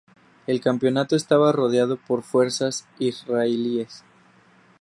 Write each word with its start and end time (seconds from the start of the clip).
El 0.47 0.61
campamento 0.61 1.15
estaba 1.15 1.51
rodeado 1.51 1.95
por 1.97 2.23
fuerzas 2.23 2.87
israelíes. 2.97 4.03